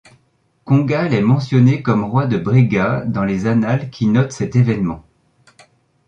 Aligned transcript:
Congal 0.65 1.13
est 1.13 1.21
mentionné 1.21 1.83
comme 1.83 2.03
roi 2.05 2.25
de 2.25 2.39
Brega 2.39 3.05
dans 3.05 3.23
les 3.23 3.45
annales 3.45 3.91
qui 3.91 4.07
notent 4.07 4.31
cet 4.31 4.55
evênement. 4.55 5.05